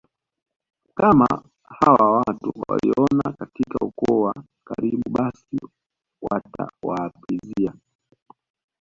[0.95, 1.27] kama
[1.63, 5.57] hawa watu walioana katika ukoo wa karibu basi
[6.21, 7.73] watawaapizia